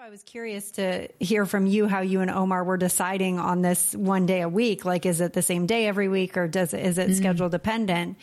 [0.00, 3.60] why I was curious to hear from you how you and Omar were deciding on
[3.60, 4.86] this one day a week.
[4.86, 7.18] Like, is it the same day every week or does it, is it mm-hmm.
[7.18, 8.16] schedule dependent?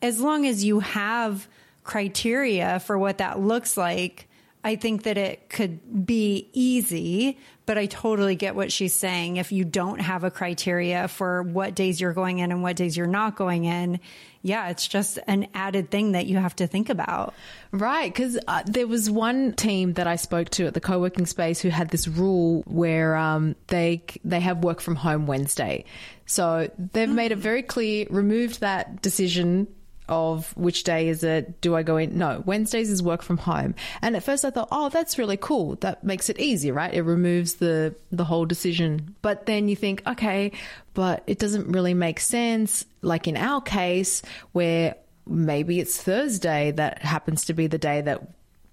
[0.00, 1.46] As long as you have
[1.84, 4.28] criteria for what that looks like,
[4.64, 9.36] I think that it could be easy, but I totally get what she's saying.
[9.36, 12.96] If you don't have a criteria for what days you're going in and what days
[12.96, 13.98] you're not going in,
[14.40, 17.34] yeah, it's just an added thing that you have to think about.
[17.72, 18.12] Right.
[18.12, 21.60] Because uh, there was one team that I spoke to at the co working space
[21.60, 25.84] who had this rule where um, they, they have work from home Wednesday.
[26.26, 29.66] So they've made it very clear, removed that decision
[30.08, 31.60] of which day is it?
[31.60, 32.18] Do I go in?
[32.18, 33.74] No, Wednesdays is work from home.
[34.00, 35.76] And at first I thought, oh, that's really cool.
[35.76, 36.92] That makes it easy, right?
[36.92, 39.14] It removes the, the whole decision.
[39.22, 40.52] But then you think, okay,
[40.94, 42.84] but it doesn't really make sense.
[43.00, 44.96] Like in our case, where
[45.26, 48.22] maybe it's Thursday that happens to be the day that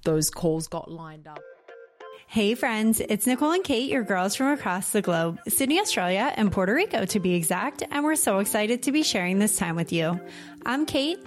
[0.03, 1.39] those calls got lined up.
[2.31, 6.51] Hey friends, it's Nicole and Kate, your girls from across the globe, Sydney, Australia, and
[6.51, 9.91] Puerto Rico to be exact, and we're so excited to be sharing this time with
[9.91, 10.19] you.
[10.63, 11.17] I'm Kate.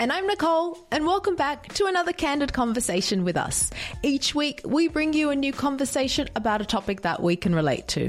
[0.00, 3.70] And I'm Nicole, and welcome back to another candid conversation with us.
[4.02, 7.86] Each week, we bring you a new conversation about a topic that we can relate
[7.88, 8.08] to.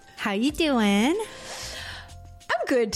[0.21, 1.19] How you doing?
[2.51, 2.95] I'm good.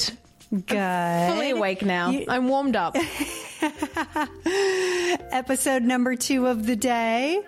[0.52, 0.78] Good.
[0.78, 2.12] I'm fully awake now.
[2.12, 2.96] You- I'm warmed up.
[5.32, 7.42] Episode number two of the day.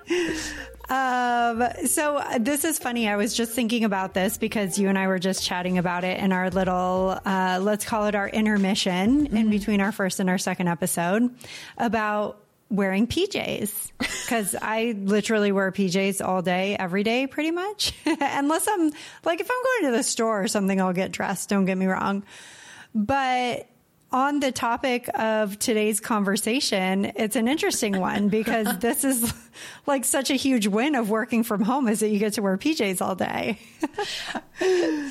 [0.89, 3.07] Um, so this is funny.
[3.07, 6.19] I was just thinking about this because you and I were just chatting about it
[6.19, 9.37] in our little, uh, let's call it our intermission mm-hmm.
[9.37, 11.29] in between our first and our second episode
[11.77, 17.93] about wearing PJs because I literally wear PJs all day, every day, pretty much.
[18.05, 18.91] Unless I'm
[19.23, 21.49] like, if I'm going to the store or something, I'll get dressed.
[21.49, 22.23] Don't get me wrong.
[22.93, 23.67] But
[24.11, 29.33] on the topic of today's conversation, it's an interesting one because this is
[29.85, 32.57] like such a huge win of working from home is that you get to wear
[32.57, 33.59] PJs all day.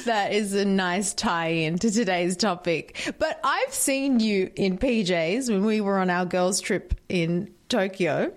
[0.04, 3.14] that is a nice tie in to today's topic.
[3.18, 8.32] But I've seen you in PJs when we were on our girls' trip in Tokyo,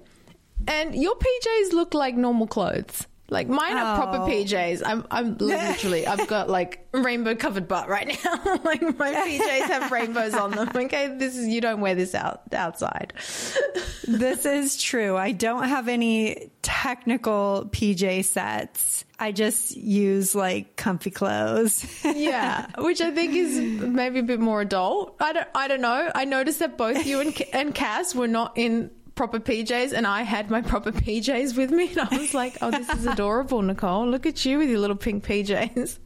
[0.67, 3.07] and your PJs look like normal clothes.
[3.29, 3.97] Like mine are oh.
[3.97, 4.81] proper PJs.
[4.85, 8.59] I'm I'm literally I've got like rainbow covered butt right now.
[8.63, 10.69] like my PJs have rainbows on them.
[10.79, 13.13] Okay, this is you don't wear this out outside.
[14.07, 15.18] this is true.
[15.18, 19.06] I don't have any technical PJ sets.
[19.19, 21.85] I just use like comfy clothes.
[22.03, 25.16] yeah, which I think is maybe a bit more adult.
[25.19, 26.12] I don't I don't know.
[26.16, 28.89] I noticed that both you and and Cass were not in
[29.19, 31.90] proper PJs and I had my proper PJs with me.
[31.90, 34.07] And I was like, oh, this is adorable, Nicole.
[34.07, 36.00] Look at you with your little pink PJs.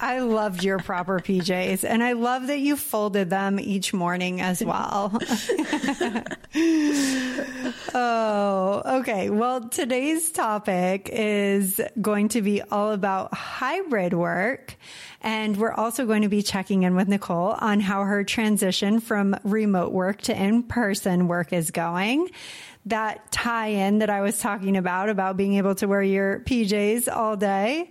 [0.00, 4.64] I loved your proper PJs and I love that you folded them each morning as
[4.64, 5.12] well.
[7.94, 9.28] oh, okay.
[9.30, 14.76] Well, today's topic is going to be all about hybrid work.
[15.20, 19.34] And we're also going to be checking in with Nicole on how her transition from
[19.42, 22.30] remote work to in-person work is going.
[22.86, 27.14] That tie in that I was talking about, about being able to wear your PJs
[27.14, 27.90] all day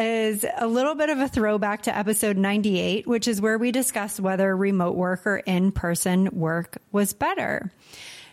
[0.00, 4.20] is a little bit of a throwback to episode 98, which is where we discussed
[4.20, 7.70] whether remote work or in-person work was better.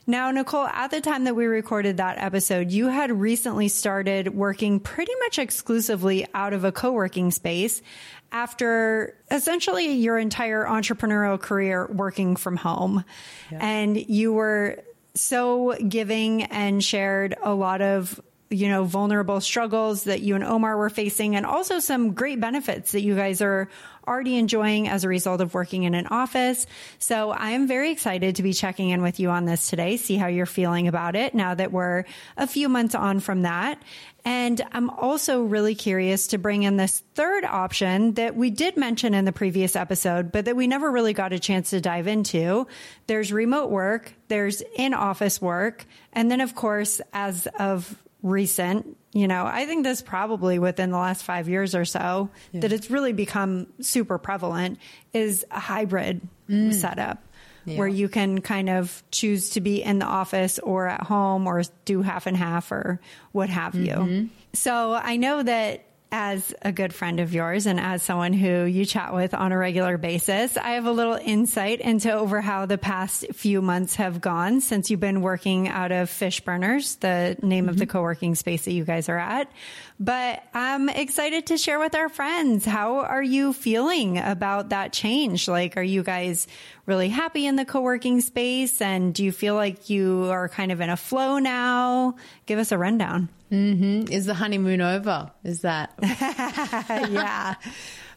[0.09, 4.79] Now, Nicole, at the time that we recorded that episode, you had recently started working
[4.79, 7.81] pretty much exclusively out of a co-working space
[8.31, 13.03] after essentially your entire entrepreneurial career working from home.
[13.51, 13.59] Yeah.
[13.61, 14.79] And you were
[15.13, 20.77] so giving and shared a lot of you know, vulnerable struggles that you and Omar
[20.77, 23.69] were facing and also some great benefits that you guys are
[24.07, 26.65] already enjoying as a result of working in an office.
[26.97, 30.27] So I'm very excited to be checking in with you on this today, see how
[30.27, 32.05] you're feeling about it now that we're
[32.37, 33.81] a few months on from that.
[34.23, 39.13] And I'm also really curious to bring in this third option that we did mention
[39.13, 42.67] in the previous episode, but that we never really got a chance to dive into.
[43.07, 47.95] There's remote work, there's in office work, and then of course, as of
[48.27, 52.61] recent, you know, I think this probably within the last five years or so yeah.
[52.61, 54.79] that it's really become super prevalent
[55.13, 56.73] is a hybrid mm.
[56.73, 57.23] setup
[57.75, 61.61] where you can kind of choose to be in the office or at home or
[61.83, 63.01] do half and half or
[63.33, 64.29] what have you.
[64.53, 68.85] So I know that as a good friend of yours and as someone who you
[68.85, 72.77] chat with on a regular basis, I have a little insight into over how the
[72.77, 77.77] past few months have gone since you've been working out of Fishburners, the name of
[77.77, 77.91] the mm-hmm.
[77.91, 79.51] co-working space that you guys are at.
[79.99, 82.63] But I'm excited to share with our friends.
[82.63, 85.47] How are you feeling about that change?
[85.47, 86.47] Like, are you guys
[86.85, 88.81] really happy in the co-working space?
[88.81, 92.15] And do you feel like you are kind of in a flow now?
[92.45, 93.29] Give us a rundown.
[93.51, 94.11] Mm-hmm.
[94.11, 95.31] Is the honeymoon over?
[95.43, 97.55] Is that yeah.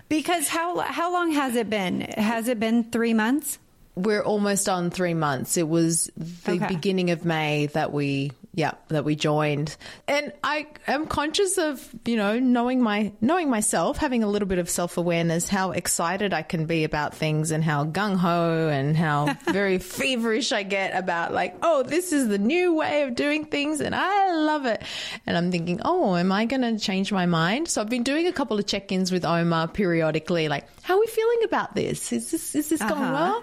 [0.08, 2.00] Because how how long has it been?
[2.00, 3.58] Has it been three months?
[3.96, 5.56] we're almost on three months.
[5.58, 6.66] It was the Okay.
[6.68, 9.76] beginning of May that we, yeah, that we joined.
[10.08, 14.58] And I am conscious of, you know, knowing my, knowing myself, having a little bit
[14.58, 18.96] of self awareness, how excited I can be about things and how gung ho and
[18.96, 23.44] how very feverish I get about like, oh, this is the new way of doing
[23.44, 24.82] things and I love it.
[25.26, 27.68] And I'm thinking, oh, am I going to change my mind?
[27.68, 31.00] So I've been doing a couple of check ins with Omar periodically, like, how are
[31.00, 32.12] we feeling about this?
[32.12, 33.40] Is this, is this going Uh-huh.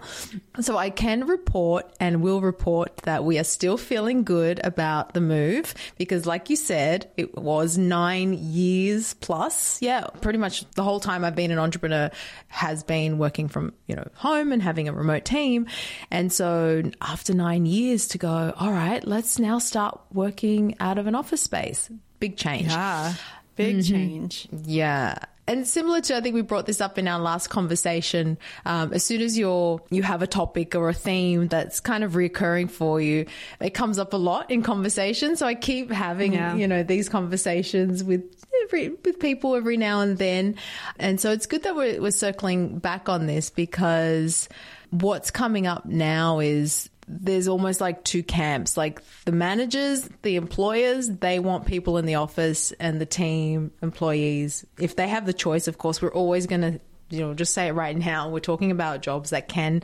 [0.54, 0.62] well?
[0.64, 5.22] So I can report and will report that we are still feeling good about the
[5.22, 9.82] move because, like you said, it was nine years plus.
[9.82, 12.12] Yeah, pretty much the whole time I've been an entrepreneur
[12.48, 15.68] has been working from, you know, home and having a remote team.
[16.12, 21.08] And so after nine years to go, all right, let's now start working out of
[21.08, 21.90] an office space.
[22.20, 22.68] Big change.
[22.68, 23.14] Yeah.
[23.56, 23.94] Big mm-hmm.
[23.94, 24.48] change.
[24.52, 25.18] Yeah.
[25.48, 28.38] And similar to, I think we brought this up in our last conversation.
[28.66, 32.14] Um, as soon as you're you have a topic or a theme that's kind of
[32.14, 33.26] reoccurring for you,
[33.62, 35.36] it comes up a lot in conversation.
[35.38, 36.56] So I keep having Yeah.
[36.56, 38.24] you know these conversations with
[38.64, 40.56] every with people every now and then,
[41.00, 44.50] and so it's good that we're, we're circling back on this because
[44.90, 48.76] what's coming up now is there's almost like two camps.
[48.76, 54.66] Like the managers the employers they want people in the office and the team employees.
[54.78, 57.68] If they have the choice of course we're always going to you know just say
[57.68, 59.82] it right now we're talking about jobs that can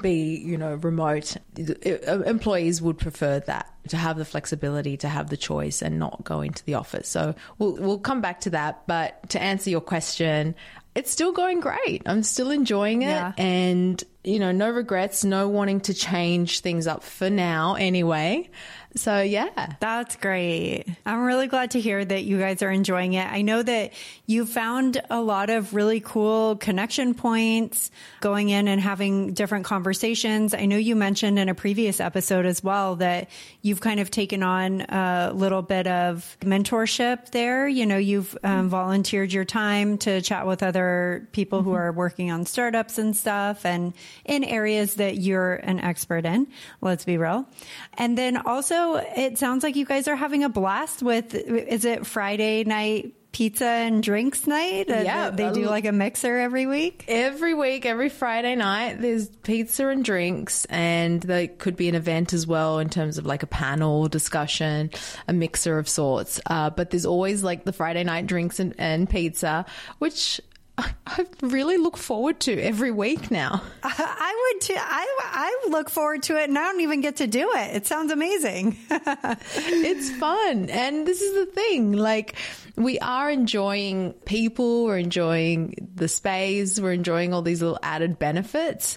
[0.00, 1.36] be you know remote.
[1.58, 6.24] Uh, employees would prefer that to have the flexibility to have the choice and not
[6.24, 7.08] go into the office.
[7.08, 10.54] So we'll we'll come back to that but to answer your question
[10.94, 13.32] it's still going great i'm still enjoying it Yeah.
[13.38, 18.48] and you know no regrets no wanting to change things up for now anyway
[18.96, 19.48] so yeah
[19.80, 20.84] That's great.
[21.04, 23.26] I'm really glad to hear that you guys are enjoying it.
[23.26, 23.92] I know that
[24.26, 27.90] you found a lot of really cool connection points
[28.20, 30.54] going in and having different conversations.
[30.54, 33.28] I know you mentioned in a previous episode as well that
[33.60, 37.66] you've kind of taken on a little bit of mentorship there.
[37.68, 42.30] You know, you've um, volunteered your time to chat with other people who are working
[42.30, 46.46] on startups and stuff and in areas that you're an expert in.
[46.80, 47.46] Let's be real.
[47.94, 48.81] And then also,
[49.16, 53.64] it sounds like you guys are having a blast with, is it Friday night pizza
[53.64, 54.90] and drinks night?
[54.90, 57.06] Uh, Yeah, They do like a mixer every week?
[57.08, 62.34] every week every friday night there's pizza and drinks and there could be an event
[62.34, 64.90] as well in terms of like a panel discussion
[65.28, 69.08] a mixer of sorts uh, but there's always like the friday night drinks and, and
[69.08, 69.64] pizza
[69.98, 70.38] which
[70.82, 73.62] I- I really look forward to every week now.
[73.82, 74.74] I would too.
[74.76, 77.76] I, I look forward to it and I don't even get to do it.
[77.76, 78.76] It sounds amazing.
[78.90, 80.70] it's fun.
[80.70, 81.92] And this is the thing.
[81.92, 82.36] Like,
[82.76, 88.96] we are enjoying people, we're enjoying the space, we're enjoying all these little added benefits.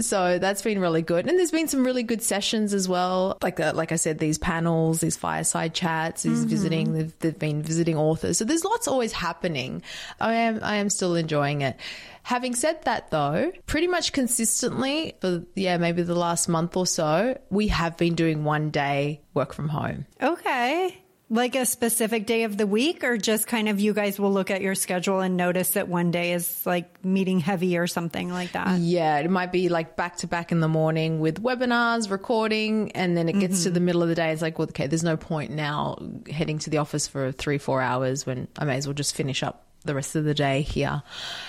[0.00, 1.26] So that's been really good.
[1.26, 3.38] And there's been some really good sessions as well.
[3.42, 7.62] Like, uh, like I said, these panels, these fireside chats, these visiting, they've, they've been
[7.62, 8.38] visiting authors.
[8.38, 9.82] So there's lots always happening.
[10.20, 11.78] I am, I am still enjoying it.
[12.24, 17.38] Having said that though, pretty much consistently for, yeah, maybe the last month or so,
[17.50, 20.06] we have been doing one day work from home.
[20.22, 21.03] okay.
[21.30, 24.50] Like a specific day of the week, or just kind of you guys will look
[24.50, 28.52] at your schedule and notice that one day is like meeting heavy or something like
[28.52, 28.78] that.
[28.78, 33.16] Yeah, it might be like back to back in the morning with webinars, recording, and
[33.16, 34.32] then it gets to the middle of the day.
[34.32, 35.98] It's like, well, okay, there's no point now
[36.30, 39.42] heading to the office for three, four hours when I may as well just finish
[39.42, 41.02] up the rest of the day here.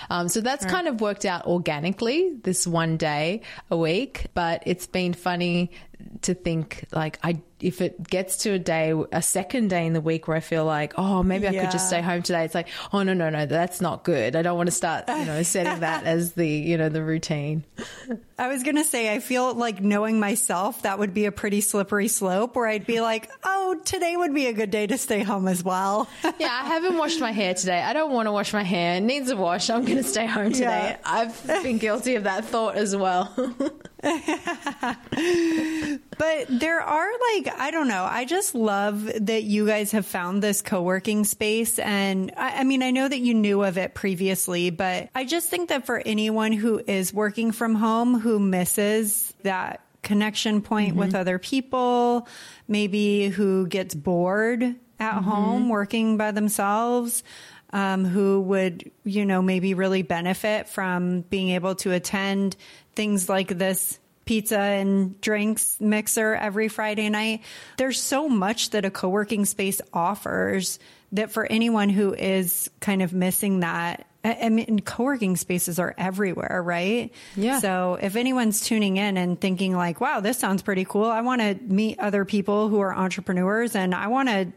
[0.10, 3.41] Um, so that's kind of worked out organically this one day
[3.72, 5.72] a week, but it's been funny
[6.21, 10.01] to think like I if it gets to a day a second day in the
[10.01, 12.67] week where I feel like oh maybe I could just stay home today it's like
[12.93, 14.35] oh no no no that's not good.
[14.35, 17.63] I don't want to start you know setting that as the you know the routine.
[18.37, 21.61] I was going to say, I feel like knowing myself, that would be a pretty
[21.61, 25.23] slippery slope where I'd be like, oh, today would be a good day to stay
[25.23, 26.09] home as well.
[26.23, 27.81] yeah I haven't washed my hair today.
[27.81, 28.95] I don't want to wash my hair.
[28.95, 29.69] It needs a wash.
[29.69, 30.65] I'm going to stay home today.
[30.65, 30.97] Yeah.
[31.05, 33.33] I've been guilty of that thought as well
[36.17, 38.03] But there are like, I don't know.
[38.03, 41.79] I just love that you guys have found this co-working space.
[41.79, 45.50] And I, I, mean, I know that you knew of it previously, but I just
[45.50, 51.00] think that for anyone who is working from home, who misses that connection point mm-hmm.
[51.00, 52.27] with other people,
[52.67, 55.29] maybe who gets bored at mm-hmm.
[55.29, 57.24] home working by themselves,
[57.74, 62.55] um, who would, you know, maybe really benefit from being able to attend
[62.95, 67.43] things like this pizza and drinks mixer every Friday night.
[67.77, 70.79] There's so much that a co working space offers
[71.11, 76.61] that for anyone who is kind of missing that, I mean, co-working spaces are everywhere,
[76.63, 77.13] right?
[77.35, 77.59] Yeah.
[77.59, 81.05] So if anyone's tuning in and thinking like, wow, this sounds pretty cool.
[81.05, 84.51] I want to meet other people who are entrepreneurs and I want to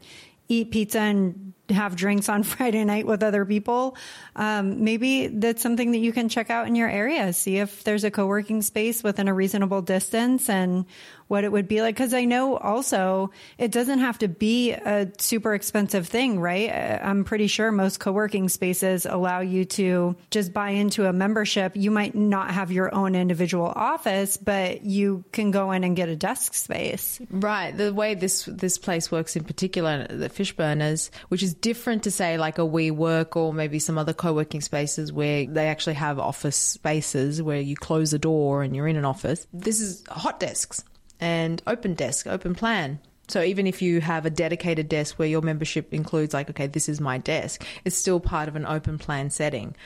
[0.49, 3.97] eat pizza and have drinks on Friday night with other people.
[4.37, 7.33] Um, maybe that's something that you can check out in your area.
[7.33, 10.87] See if there's a co-working space within a reasonable distance and
[11.29, 11.97] what it would be like.
[11.97, 16.71] Cause I know also it doesn't have to be a super expensive thing, right?
[16.71, 21.77] Uh, I'm pretty sure most co-working spaces allow you to just buy into a membership.
[21.77, 26.09] You might not have your own individual office, but you can go in and get
[26.09, 27.21] a desk space.
[27.31, 27.77] Right.
[27.77, 32.39] The way this, this place works in particular, the Fishburners, which is different to say
[32.39, 37.43] like a WeWork or maybe some other co-working spaces where they actually have office spaces
[37.43, 39.47] where you close a door and you're in an office.
[39.53, 40.85] This is hot desks
[41.21, 43.01] and open desk, open plan.
[43.29, 46.89] So even if you have a dedicated desk where your membership includes like, okay, this
[46.89, 49.77] is my desk, it's still part of an open plan setting.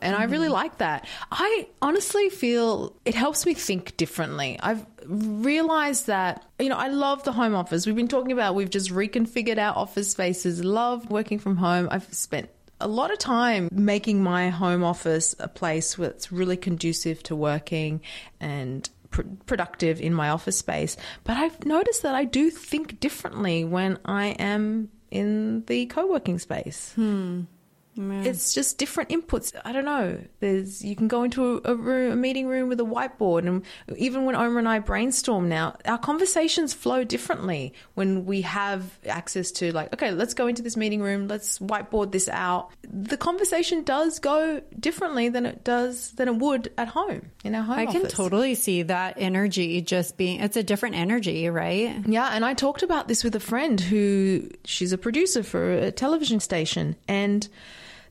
[0.00, 0.22] And mm-hmm.
[0.22, 0.54] I really mm-hmm.
[0.54, 1.06] like that.
[1.30, 4.58] I honestly feel it helps me think differently.
[4.62, 7.86] I've realized that, you know, I love the home office.
[7.86, 11.88] We've been talking about, we've just reconfigured our office spaces, love working from home.
[11.90, 12.48] I've spent
[12.80, 18.02] a lot of time making my home office a place that's really conducive to working
[18.38, 20.96] and pr- productive in my office space.
[21.24, 26.38] But I've noticed that I do think differently when I am in the co working
[26.38, 26.92] space.
[26.94, 27.42] Hmm.
[27.98, 29.52] It's just different inputs.
[29.64, 30.18] I don't know.
[30.40, 33.62] There's you can go into a, a, room, a meeting room with a whiteboard, and
[33.96, 39.50] even when Omar and I brainstorm now, our conversations flow differently when we have access
[39.52, 42.70] to like, okay, let's go into this meeting room, let's whiteboard this out.
[42.82, 47.62] The conversation does go differently than it does than it would at home in our
[47.62, 47.78] home.
[47.78, 48.02] I office.
[48.02, 50.40] can totally see that energy just being.
[50.40, 52.06] It's a different energy, right?
[52.06, 55.90] Yeah, and I talked about this with a friend who she's a producer for a
[55.90, 57.48] television station, and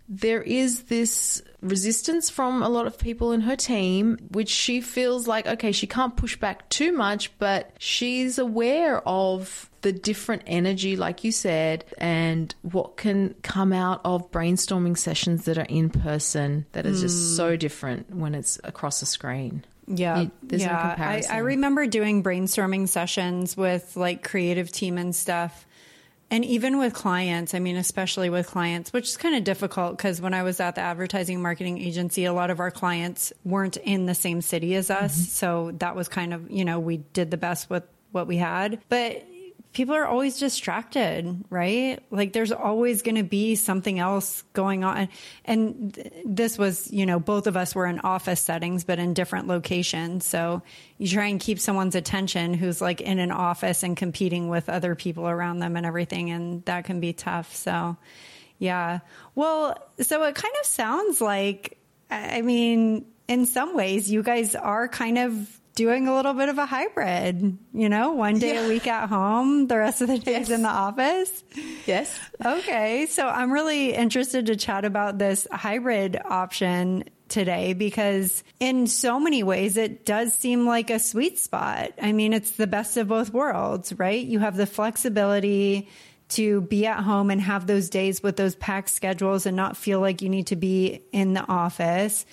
[0.07, 5.27] there is this resistance from a lot of people in her team, which she feels
[5.27, 10.95] like, okay, she can't push back too much, but she's aware of the different energy,
[10.95, 16.65] like you said, and what can come out of brainstorming sessions that are in person
[16.73, 17.01] that is mm.
[17.03, 19.63] just so different when it's across a screen.
[19.87, 20.27] Yeah.
[20.49, 20.67] yeah.
[20.97, 25.65] No I, I remember doing brainstorming sessions with like creative team and stuff
[26.31, 30.19] and even with clients, I mean, especially with clients, which is kind of difficult because
[30.19, 34.05] when I was at the advertising marketing agency, a lot of our clients weren't in
[34.05, 35.13] the same city as us.
[35.13, 35.23] Mm-hmm.
[35.23, 38.81] So that was kind of, you know, we did the best with what we had.
[38.89, 39.25] But
[39.75, 41.99] people are always distracted, right?
[42.09, 45.09] Like there's always going to be something else going on.
[45.43, 49.13] And th- this was, you know, both of us were in office settings, but in
[49.13, 50.25] different locations.
[50.25, 50.63] So
[50.97, 54.95] you try and keep someone's attention who's like in an office and competing with other
[54.95, 56.31] people around them and everything.
[56.31, 57.53] And that can be tough.
[57.53, 57.97] So
[58.57, 58.99] yeah.
[59.35, 61.77] Well, so it kind of sounds like,
[62.09, 66.57] I mean, in some ways, you guys are kind of doing a little bit of
[66.57, 68.65] a hybrid, you know, one day yeah.
[68.65, 70.49] a week at home, the rest of the days yes.
[70.49, 71.43] in the office.
[71.85, 72.17] Yes.
[72.43, 73.05] Okay.
[73.07, 79.43] So I'm really interested to chat about this hybrid option today because in so many
[79.43, 81.91] ways it does seem like a sweet spot.
[82.01, 84.23] I mean, it's the best of both worlds, right?
[84.23, 85.89] You have the flexibility
[86.27, 89.99] to be at home and have those days with those packed schedules and not feel
[89.99, 92.25] like you need to be in the office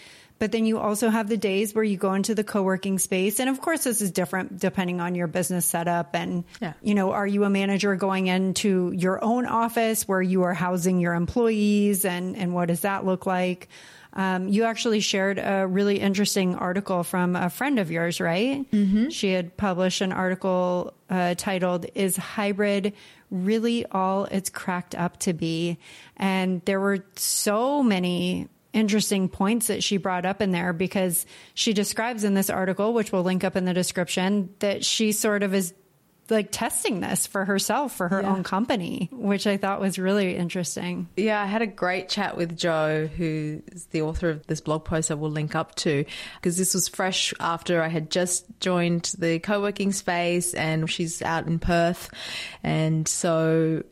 [0.42, 3.38] but then you also have the days where you go into the co-working space.
[3.38, 6.16] And of course, this is different depending on your business setup.
[6.16, 6.72] And, yeah.
[6.82, 10.98] you know, are you a manager going into your own office where you are housing
[10.98, 13.68] your employees and, and what does that look like?
[14.14, 18.68] Um, you actually shared a really interesting article from a friend of yours, right?
[18.68, 19.10] Mm-hmm.
[19.10, 22.94] She had published an article uh, titled, Is Hybrid
[23.30, 25.78] Really All It's Cracked Up to Be?
[26.16, 31.72] And there were so many interesting points that she brought up in there because she
[31.72, 35.54] describes in this article, which we'll link up in the description, that she sort of
[35.54, 35.74] is
[36.30, 38.32] like testing this for herself for her Yeah.
[38.32, 41.08] own company, which I thought was really interesting.
[41.16, 44.84] Yeah, I had a great chat with Jo, who is the author of this blog
[44.84, 46.04] post I will link up to,
[46.36, 51.20] because this was fresh after I had just joined the co working space and she's
[51.20, 52.08] out in Perth.
[52.62, 53.82] And so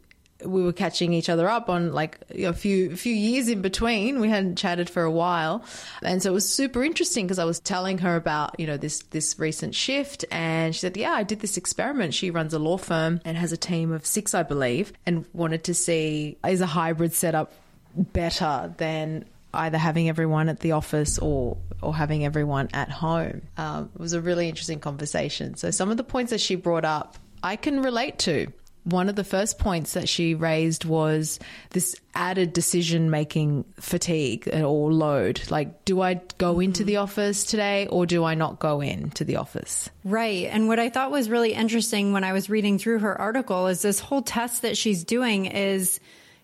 [0.44, 4.20] we were catching each other up on like a few few years in between.
[4.20, 5.64] We hadn't chatted for a while,
[6.02, 9.02] and so it was super interesting because I was telling her about you know this
[9.10, 12.76] this recent shift, and she said, "Yeah, I did this experiment." She runs a law
[12.76, 16.66] firm and has a team of six, I believe, and wanted to see is a
[16.66, 17.52] hybrid setup
[17.96, 23.42] better than either having everyone at the office or or having everyone at home.
[23.56, 25.56] Um, it was a really interesting conversation.
[25.56, 28.52] So some of the points that she brought up, I can relate to.
[28.84, 31.38] One of the first points that she raised was
[31.70, 35.42] this added decision making fatigue or load.
[35.50, 36.62] Like, do I go mm-hmm.
[36.62, 39.90] into the office today or do I not go into the office?
[40.04, 40.46] Right.
[40.46, 43.82] And what I thought was really interesting when I was reading through her article is
[43.82, 46.00] this whole test that she's doing is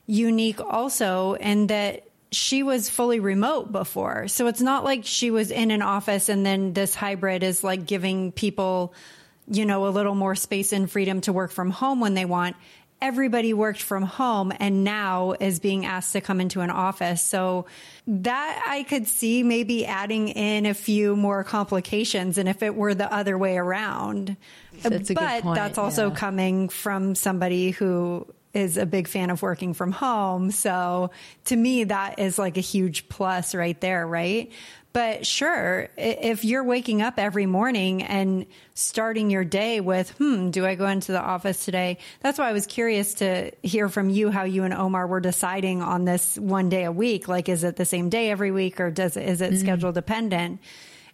[0.06, 4.28] unique also, and that she was fully remote before.
[4.28, 7.86] So it's not like she was in an office and then this hybrid is like
[7.86, 8.94] giving people,
[9.48, 12.56] you know, a little more space and freedom to work from home when they want.
[13.00, 17.22] Everybody worked from home and now is being asked to come into an office.
[17.22, 17.66] So
[18.06, 22.94] that I could see maybe adding in a few more complications and if it were
[22.94, 24.36] the other way around.
[24.82, 26.14] That's a good but that's also yeah.
[26.14, 30.50] coming from somebody who is a big fan of working from home.
[30.50, 31.10] So
[31.46, 34.50] to me, that is like a huge plus right there, right?
[34.96, 40.64] But sure, if you're waking up every morning and starting your day with, hmm, do
[40.64, 41.98] I go into the office today?
[42.20, 45.82] That's why I was curious to hear from you how you and Omar were deciding
[45.82, 47.28] on this one day a week.
[47.28, 50.60] Like, is it the same day every week or does it, is it schedule dependent?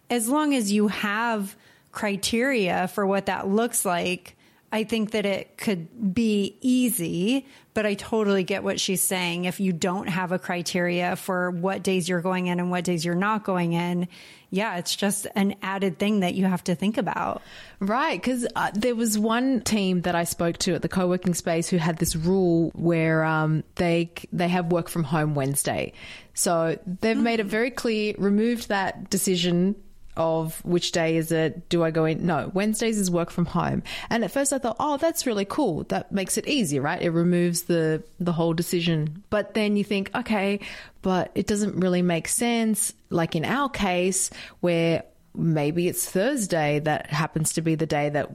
[0.09, 1.53] As long as you have
[1.91, 4.37] criteria for what that looks like,
[4.73, 9.45] I think that it could be easy, but I totally get what she's saying.
[9.45, 13.05] If you don't have a criteria for what days you're going in and what days
[13.05, 14.07] you're not going in,
[14.49, 17.43] yeah, it's just an added thing that you have to think about.
[17.79, 21.69] Right, because uh, there was one team that I spoke to at the co-working space
[21.69, 25.93] who had this rule where um, they they have work from home Wednesday,
[26.33, 29.75] so they've made it very clear, removed that decision
[30.15, 32.25] of which day is it do I go in?
[32.25, 33.83] No Wednesdays is work from home.
[34.09, 35.83] And at first I thought oh that's really cool.
[35.85, 37.01] That makes it easy right?
[37.01, 39.23] It removes the the whole decision.
[39.29, 40.59] But then you think okay
[41.01, 42.93] but it doesn't really make sense.
[43.09, 44.29] Like in our case
[44.61, 45.03] where
[45.35, 48.29] maybe it's Thursday that happens to be the day that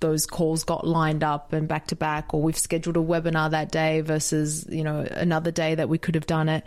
[0.00, 3.70] those calls got lined up and back to back or we've scheduled a webinar that
[3.70, 6.64] day versus you know another day that we could have done it.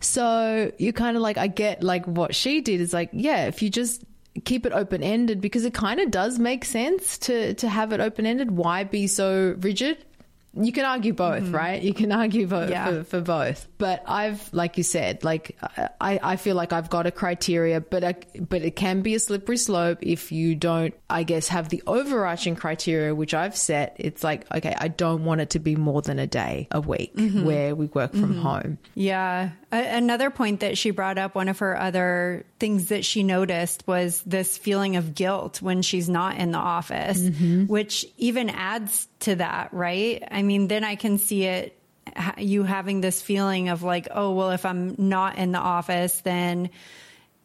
[0.00, 3.62] So you kind of like i get like what she did is like yeah if
[3.62, 4.04] you just
[4.44, 8.00] keep it open ended because it kind of does make sense to to have it
[8.00, 9.98] open ended why be so rigid
[10.60, 11.54] you can argue both, mm-hmm.
[11.54, 11.82] right?
[11.82, 12.86] You can argue both Yeah.
[12.86, 13.68] for, for both.
[13.78, 15.56] But I've, like you said, like
[16.00, 19.20] I, I feel like I've got a criteria, but I, but it can be a
[19.20, 23.96] slippery slope if you don't, I guess, have the overarching criteria which I've set.
[23.98, 27.14] It's like, okay, I don't want it to be more than a day a week
[27.14, 27.44] mm-hmm.
[27.44, 28.42] where we work from mm-hmm.
[28.42, 28.78] home.
[28.94, 29.50] Yeah.
[29.70, 34.22] Another point that she brought up, one of her other things that she noticed was
[34.22, 37.66] this feeling of guilt when she's not in the office, mm-hmm.
[37.66, 40.26] which even adds to that, right?
[40.30, 41.78] I mean, then I can see it,
[42.38, 46.70] you having this feeling of like, oh, well, if I'm not in the office, then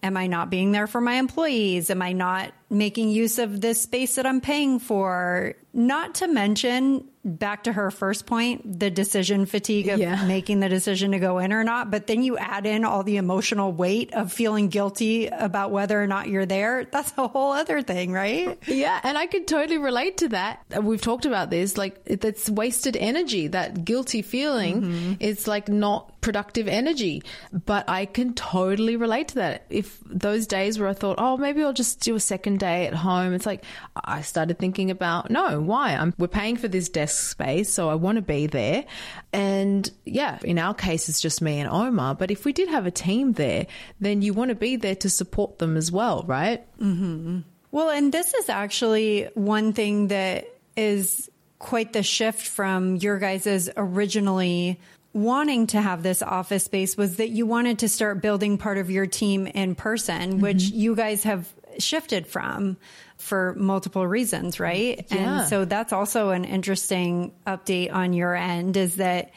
[0.02, 1.90] am I not being there for my employees?
[1.90, 5.56] Am I not making use of this space that I'm paying for?
[5.76, 10.24] Not to mention, back to her first point, the decision fatigue of Yeah.
[10.28, 11.90] making the decision to go in or not.
[11.90, 16.06] But then you add in all the emotional weight of feeling guilty about whether or
[16.06, 16.86] not you're there.
[16.92, 18.58] That's a whole other thing, right?
[18.68, 20.84] Yeah, and I could totally relate to that.
[20.84, 21.76] We've talked about this.
[21.76, 23.48] Like, that's wasted energy.
[23.48, 25.14] That guilty feeling mm-hmm.
[25.20, 27.24] is like not productive energy.
[27.52, 29.66] But I can totally relate to that.
[29.72, 32.94] If those days where I thought, oh, maybe I'll just do a second day at
[32.94, 35.96] home, it's like I started thinking about, no, why?
[35.96, 38.86] I'm, we're paying for this desk space, so I want to be there.
[39.34, 42.16] And yeah, in our case, it's just me and Omar.
[42.16, 43.68] But if we did have a team there,
[44.00, 46.66] then you want to be there to support them as well, right?
[46.80, 47.40] Mm-hmm.
[47.72, 50.46] Well, and this is actually one thing that
[50.78, 54.80] is quite the shift from your guys' originally
[55.14, 58.90] wanting to have this office space was that you wanted to start building part of
[58.90, 60.80] your team in person, which mm-hmm.
[60.80, 61.48] you guys have
[61.80, 62.78] shifted from
[63.18, 65.06] for multiple reasons, right?
[65.10, 65.40] Yeah.
[65.40, 69.32] And so that's also an interesting update on your end is that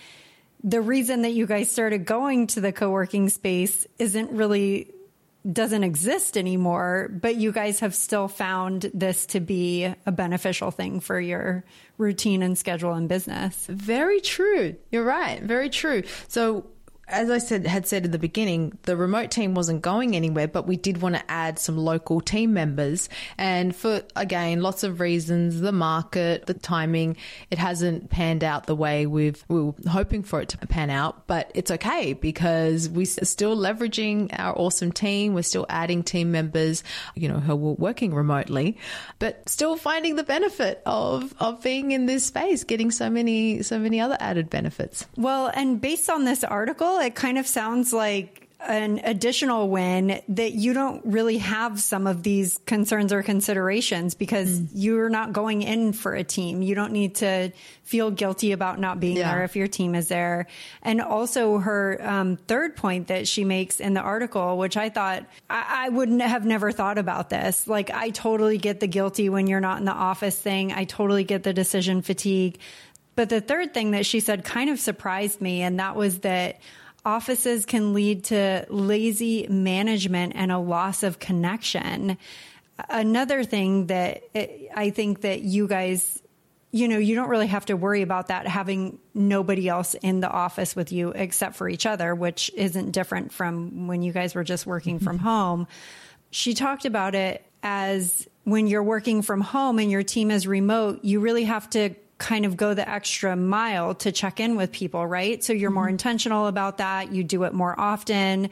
[0.64, 4.90] the reason that you guys started going to the co-working space isn't really
[5.51, 10.99] doesn't exist anymore, but you guys have still found this to be a beneficial thing
[10.99, 11.64] for your
[11.99, 13.66] routine and schedule and business.
[13.68, 14.75] Very true.
[14.90, 15.40] You're right.
[15.40, 16.03] Very true.
[16.27, 16.66] So
[17.09, 20.66] as I said, had said in the beginning, the remote team wasn't going anywhere, but
[20.66, 23.09] we did want to add some local team members.
[23.38, 27.16] And for, again, lots of reasons, the market, the timing,
[27.49, 31.29] it hasn't panned out the way we've, we were hoping for it to pan out,
[31.29, 35.35] but it's okay because we're still leveraging our awesome team.
[35.35, 36.83] We're still adding team members,
[37.14, 38.79] you know, who are working remotely,
[39.21, 43.79] but still finding the benefit of, of being in this space, getting so many, so
[43.79, 45.07] many other added benefits.
[45.16, 50.52] Well, and based on this article, it kind of sounds like an additional win that
[50.52, 54.68] you don't really have some of these concerns or considerations because mm.
[54.72, 56.62] you're not going in for a team.
[56.62, 57.52] You don't need to
[57.85, 59.32] feel guilty about not being yeah.
[59.32, 60.46] there if your team is there.
[60.82, 65.26] And also her um, third point that she makes in the article, which I thought
[65.50, 67.66] I, I wouldn't have never thought about this.
[67.66, 70.72] Like I totally get the guilty when you're not in the office thing.
[70.72, 72.59] I totally get the decision fatigue.
[73.16, 76.59] But the third thing that she said kind of surprised me, and that was that
[77.07, 82.19] offices can lead to lazy management and a loss of connection.
[82.90, 86.21] Another thing that eh, I think that you guys,
[86.73, 90.29] you know, you don't really have to worry about that having nobody else in the
[90.29, 94.45] office with you except for each other, which isn't different from when you guys were
[94.45, 95.69] just working from home.
[96.33, 101.05] She talked about it as when you're working from home and your team is remote,
[101.05, 105.07] you really have to kind of go the extra mile to check in with people,
[105.07, 105.42] right?
[105.44, 105.90] So you're more mm-hmm.
[105.90, 107.12] intentional about that.
[107.12, 108.50] You do it more often.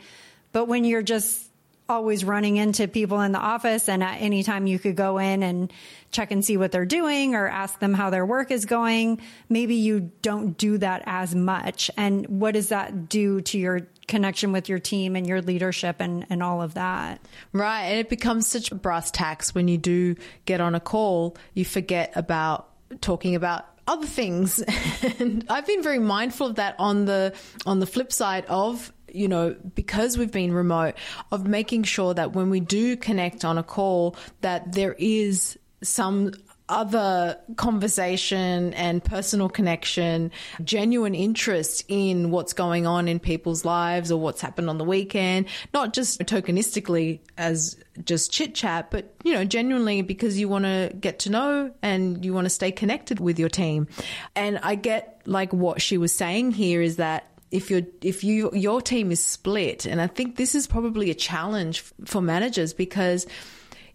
[0.53, 1.43] But when you're just
[1.89, 5.43] always running into people in the office and at any time you could go in
[5.43, 5.71] and
[6.11, 9.75] check and see what they're doing or ask them how their work is going, maybe
[9.75, 11.91] you don't do that as much.
[11.97, 16.27] And what does that do to your connection with your team and your leadership and,
[16.31, 17.21] and all of that.
[17.53, 17.85] Right.
[17.85, 21.65] And it becomes such a brass tacks when you do get on a call, you
[21.65, 22.69] forget about
[23.01, 24.61] talking about other things.
[25.19, 27.35] and I've been very mindful of that on the
[27.67, 30.97] on the flip side of you know, because we've been remote,
[31.31, 36.33] of making sure that when we do connect on a call, that there is some
[36.69, 40.31] other conversation and personal connection,
[40.63, 45.47] genuine interest in what's going on in people's lives or what's happened on the weekend,
[45.75, 50.91] not just tokenistically as just chit chat, but you know, genuinely because you want to
[50.99, 53.87] get to know and you want to stay connected with your team.
[54.35, 58.51] And I get like what she was saying here is that if you if you
[58.53, 63.27] your team is split and I think this is probably a challenge for managers because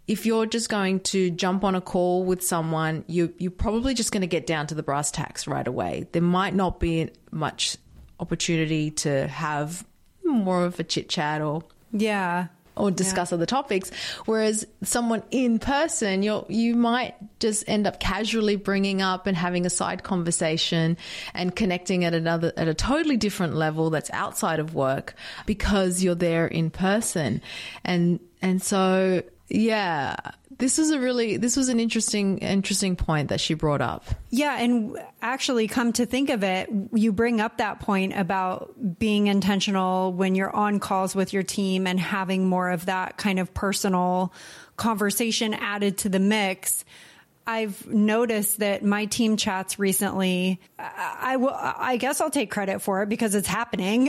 [0.10, 4.12] if you're just going to jump on a call with someone, you, you're probably just
[4.12, 6.08] going to get down to the brass tacks right away.
[6.14, 7.78] There might not be much
[8.20, 9.86] opportunity to have
[10.26, 13.36] more of a chit chat or yeah or discuss yeah.
[13.36, 13.92] other topics.
[14.26, 19.66] Whereas someone in person, you you might just end up casually bringing up and having
[19.66, 20.98] a side conversation
[21.36, 25.14] and connecting at another at a totally different level that's outside of work
[25.46, 27.42] because you're there in person.
[27.84, 30.16] And and so yeah.
[30.58, 34.04] This was a really this was an interesting interesting point that she brought up.
[34.30, 39.28] Yeah, and actually come to think of it, you bring up that point about being
[39.28, 43.54] intentional when you're on calls with your team and having more of that kind of
[43.54, 44.34] personal
[44.76, 46.84] conversation added to the mix
[47.50, 53.02] I've noticed that my team chats recently, I, will, I guess I'll take credit for
[53.02, 54.08] it because it's happening.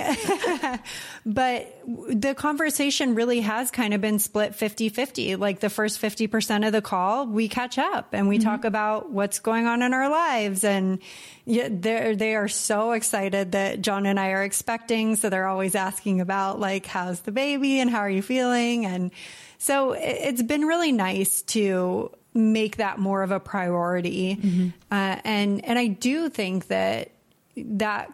[1.25, 5.37] but the conversation really has kind of been split 50 50.
[5.37, 8.47] Like the first 50% of the call, we catch up and we mm-hmm.
[8.47, 10.63] talk about what's going on in our lives.
[10.63, 10.99] And
[11.47, 15.17] they are so excited that John and I are expecting.
[15.17, 18.85] So they're always asking about like, how's the baby and how are you feeling?
[18.85, 19.13] And
[19.57, 24.37] so it's been really nice to make that more of a priority.
[24.37, 24.69] Mm-hmm.
[24.91, 27.11] Uh, and and I do think that
[27.57, 28.13] that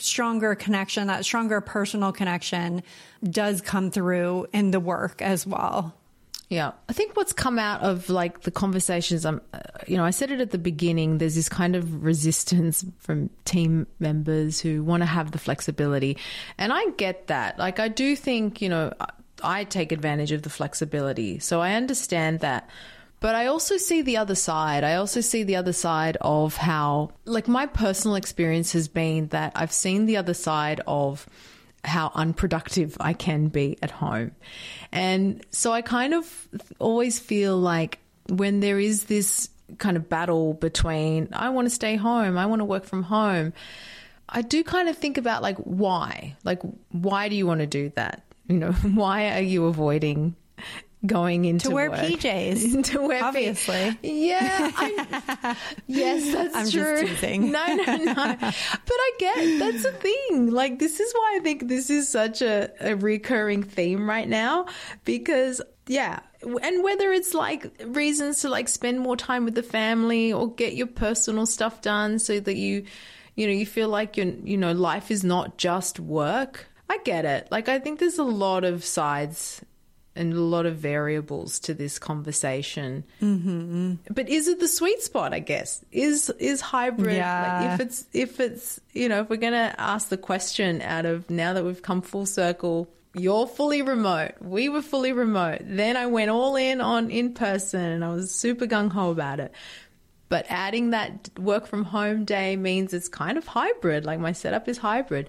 [0.00, 2.82] stronger connection, that stronger personal connection,
[3.22, 5.94] does come through in the work as well.
[6.48, 9.40] Yeah, I think what's come out of like the conversations, um,
[9.86, 11.16] you know, I said it at the beginning.
[11.16, 16.18] There's this kind of resistance from team members who want to have the flexibility,
[16.58, 17.58] and I get that.
[17.58, 18.92] Like, I do think, you know,
[19.42, 22.68] I take advantage of the flexibility, so I understand that.
[23.22, 24.82] But I also see the other side.
[24.82, 29.52] I also see the other side of how, like, my personal experience has been that
[29.54, 31.24] I've seen the other side of
[31.84, 34.32] how unproductive I can be at home.
[34.90, 36.48] And so I kind of
[36.80, 41.94] always feel like when there is this kind of battle between, I want to stay
[41.94, 43.52] home, I want to work from home.
[44.28, 46.36] I do kind of think about like why?
[46.42, 48.24] Like why do you want to do that?
[48.48, 50.34] You know, why are you avoiding
[51.04, 52.00] going into to wear work?
[52.00, 52.84] PJs.
[52.92, 53.98] to wear P- Obviously.
[54.02, 54.70] yeah.
[54.76, 57.38] I, yes, that's I'm true.
[57.38, 58.14] No, no, no.
[58.14, 58.54] but
[58.88, 60.50] I get that's a thing.
[60.50, 64.66] Like this is why I think this is such a, a recurring theme right now
[65.04, 70.32] because yeah, and whether it's like reasons to like spend more time with the family
[70.32, 72.84] or get your personal stuff done so that you
[73.34, 76.68] you know you feel like your you know life is not just work.
[76.88, 77.48] I get it.
[77.50, 79.62] Like I think there's a lot of sides
[80.14, 83.04] and a lot of variables to this conversation.
[83.20, 83.94] Mm-hmm.
[84.10, 85.32] But is it the sweet spot?
[85.32, 87.16] I guess is is hybrid.
[87.16, 87.60] Yeah.
[87.60, 91.30] Like if it's if it's you know if we're gonna ask the question out of
[91.30, 94.32] now that we've come full circle, you're fully remote.
[94.40, 95.60] We were fully remote.
[95.62, 99.40] Then I went all in on in person, and I was super gung ho about
[99.40, 99.52] it.
[100.28, 104.04] But adding that work from home day means it's kind of hybrid.
[104.04, 105.28] Like my setup is hybrid.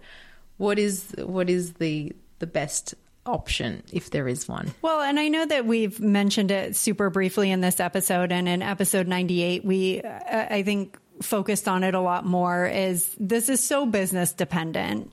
[0.58, 4.74] What is what is the the best option if there is one?
[4.82, 8.62] Well, and I know that we've mentioned it super briefly in this episode, and in
[8.62, 13.64] episode 98, we, uh, I think, focused on it a lot more is this is
[13.64, 15.12] so business dependent.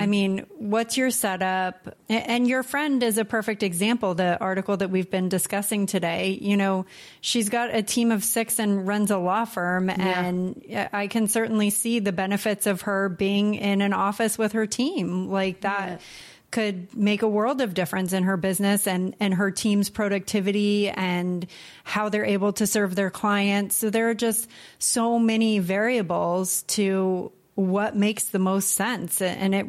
[0.00, 1.96] I mean, what's your setup?
[2.08, 4.14] And your friend is a perfect example.
[4.14, 6.86] The article that we've been discussing today, you know,
[7.20, 9.90] she's got a team of six and runs a law firm.
[9.90, 14.66] And I can certainly see the benefits of her being in an office with her
[14.66, 16.00] team like that
[16.50, 21.46] could make a world of difference in her business and, and her team's productivity and
[21.84, 23.76] how they're able to serve their clients.
[23.76, 29.20] So there are just so many variables to what makes the most sense.
[29.20, 29.66] And it,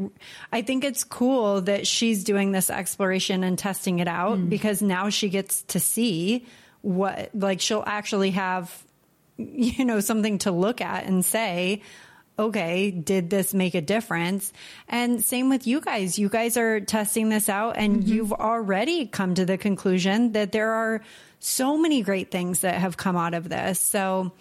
[0.51, 4.49] I think it's cool that she's doing this exploration and testing it out mm.
[4.49, 6.45] because now she gets to see
[6.81, 8.85] what, like she'll actually have,
[9.37, 11.81] you know, something to look at and say,
[12.37, 14.51] okay, did this make a difference?
[14.87, 16.17] And same with you guys.
[16.17, 18.11] You guys are testing this out and mm-hmm.
[18.11, 21.01] you've already come to the conclusion that there are
[21.39, 23.79] so many great things that have come out of this.
[23.79, 24.31] So,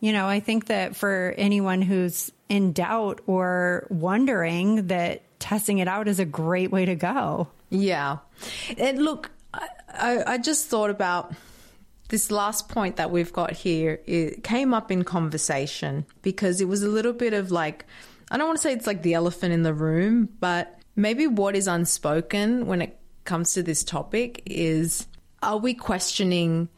[0.00, 5.88] you know, I think that for anyone who's in doubt or wondering that testing it
[5.88, 7.48] out is a great way to go.
[7.70, 8.18] Yeah.
[8.78, 11.32] And look, I, I, I just thought about
[12.08, 14.00] this last point that we've got here.
[14.06, 17.84] It came up in conversation because it was a little bit of like,
[18.30, 21.56] I don't want to say it's like the elephant in the room, but maybe what
[21.56, 25.06] is unspoken when it comes to this topic is
[25.42, 26.68] are we questioning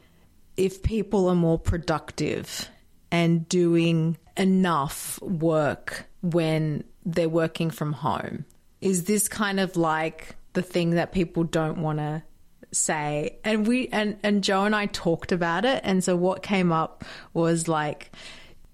[0.57, 2.69] if people are more productive
[3.11, 8.45] and doing enough work when they're working from home?
[8.81, 12.23] Is this kind of like the thing that people don't want to
[12.71, 13.37] say?
[13.43, 17.03] And we and and Jo and I talked about it, and so what came up
[17.33, 18.11] was like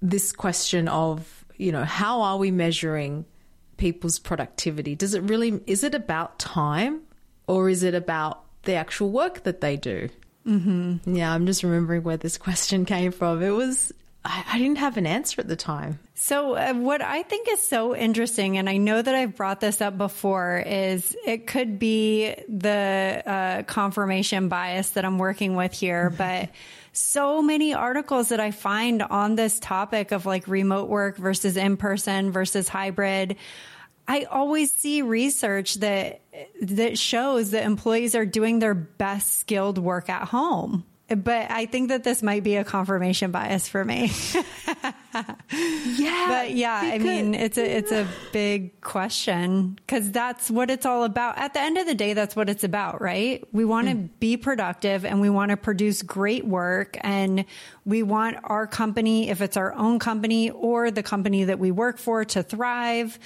[0.01, 3.25] this question of you know how are we measuring
[3.77, 4.95] people's productivity?
[4.95, 7.01] Does it really is it about time
[7.47, 10.09] or is it about the actual work that they do?
[10.45, 11.15] Mm-hmm.
[11.15, 13.41] Yeah, I'm just remembering where this question came from.
[13.41, 13.91] It was
[14.25, 15.99] I, I didn't have an answer at the time.
[16.15, 19.81] So, uh, what I think is so interesting, and I know that I've brought this
[19.81, 26.09] up before, is it could be the uh, confirmation bias that I'm working with here,
[26.17, 26.49] but
[26.91, 31.77] so many articles that I find on this topic of like remote work versus in
[31.77, 33.35] person versus hybrid.
[34.07, 36.21] I always see research that
[36.61, 40.85] that shows that employees are doing their best skilled work at home.
[41.07, 44.11] But I think that this might be a confirmation bias for me.
[45.95, 50.85] Yeah, But yeah, I mean, it's a it's a big question because that's what it's
[50.85, 51.37] all about.
[51.37, 53.41] At the end of the day, that's what it's about, right?
[53.53, 54.09] We want to mm.
[54.19, 57.45] be productive and we want to produce great work, and
[57.85, 61.97] we want our company, if it's our own company or the company that we work
[61.97, 63.17] for, to thrive.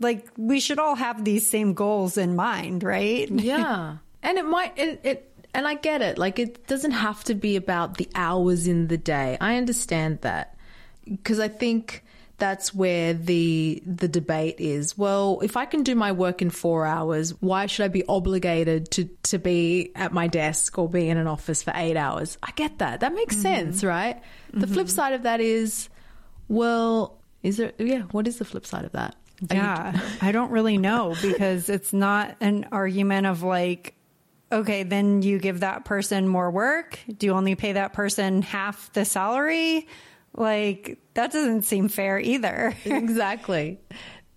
[0.00, 3.30] Like we should all have these same goals in mind, right?
[3.30, 6.18] yeah and it might it, it and i get it.
[6.18, 9.36] Like it doesn't have to be about the hours in the day.
[9.40, 10.56] I understand that.
[11.04, 12.04] Because i think
[12.38, 14.96] that's where the the debate is.
[14.96, 18.90] Well if i can do my work in 4 hours why should i be obligated
[18.92, 22.38] to to be at my desk or be in an office for 8 hours?
[22.42, 23.00] I get that.
[23.00, 23.42] That makes mm-hmm.
[23.42, 24.22] sense right?
[24.52, 24.74] The mm-hmm.
[24.74, 25.88] flip side of that is
[26.48, 29.14] well is there yeah what is the flip side of that?
[29.50, 33.94] Are you- Yeah, I don't really know because it's not an argument of like,
[34.50, 36.98] okay, then you give that person more work.
[37.16, 39.86] Do you only pay that person half the salary?
[40.34, 42.74] Like, that doesn't seem fair either.
[42.84, 43.80] exactly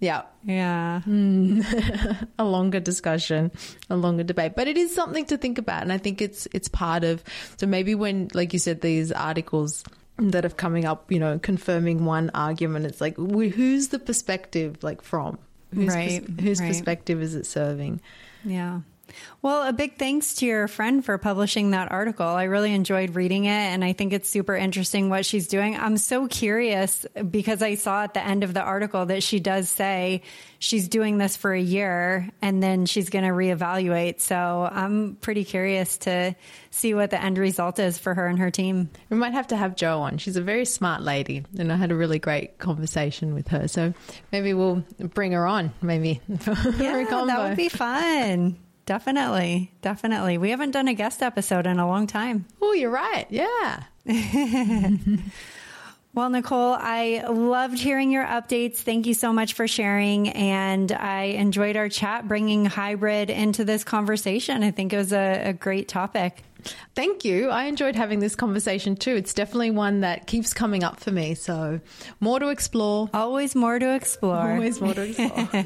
[0.02, 1.02] yeah yeah.
[1.02, 1.62] Hmm.
[2.40, 3.52] a longer discussion,
[3.90, 4.54] a longer debate.
[4.56, 7.24] But it is something to think about, and I think it's it's part of.
[7.58, 9.84] So maybe when, like you said, these articles
[10.18, 15.04] that are coming up, you know, confirming one argument, it's like who's the perspective like
[15.04, 15.38] from?
[15.76, 16.68] Whose Right, whose right.
[16.68, 18.02] perspective is it serving?
[18.44, 18.82] Yeah.
[19.42, 22.26] Well, a big thanks to your friend for publishing that article.
[22.28, 25.76] I really enjoyed reading it and I think it's super interesting what she's doing.
[25.76, 29.70] I'm so curious because I saw at the end of the article that she does
[29.70, 30.22] say
[30.60, 34.20] she's doing this for a year and then she's going to reevaluate.
[34.20, 36.36] So I'm pretty curious to
[36.70, 38.90] see what the end result is for her and her team.
[39.10, 40.20] We might have to have Jo on.
[40.20, 43.68] She's a very smart lady and I had a really great conversation with her.
[43.68, 43.94] So
[44.32, 46.22] maybe we'll bring her on maybe.
[46.30, 48.58] yeah, that would be fun.
[48.92, 49.72] Definitely.
[49.82, 50.38] Definitely.
[50.38, 52.46] We haven't done a guest episode in a long time.
[52.62, 53.26] Oh, you're right.
[53.30, 53.84] Yeah.
[56.14, 58.80] well, Nicole, I loved hearing your updates.
[58.80, 60.28] Thank you so much for sharing.
[60.28, 64.62] And I enjoyed our chat, bringing hybrid into this conversation.
[64.62, 66.44] I think it was a, a great topic.
[66.94, 67.50] Thank you.
[67.50, 69.16] I enjoyed having this conversation too.
[69.16, 71.36] It's definitely one that keeps coming up for me.
[71.36, 71.80] So,
[72.20, 73.10] more to explore.
[73.14, 74.52] Always more to explore.
[74.52, 75.66] Always more to explore.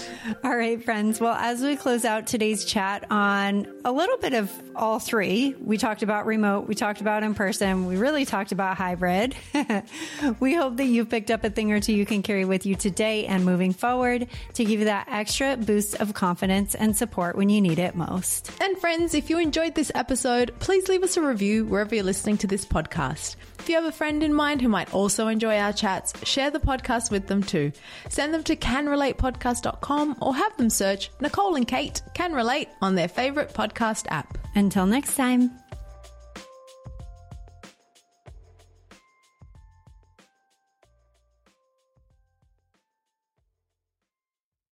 [0.43, 1.19] All right, friends.
[1.19, 5.77] Well, as we close out today's chat on a little bit of all three, we
[5.77, 9.35] talked about remote, we talked about in person, we really talked about hybrid.
[10.39, 12.75] we hope that you've picked up a thing or two you can carry with you
[12.75, 17.49] today and moving forward to give you that extra boost of confidence and support when
[17.49, 18.51] you need it most.
[18.61, 22.37] And friends, if you enjoyed this episode, please leave us a review wherever you're listening
[22.37, 23.35] to this podcast.
[23.61, 26.59] If you have a friend in mind who might also enjoy our chats, share the
[26.59, 27.71] podcast with them too.
[28.09, 33.07] Send them to canrelatepodcast.com or have them search Nicole and Kate Can Relate on their
[33.07, 34.35] favorite podcast app.
[34.55, 35.60] Until next time.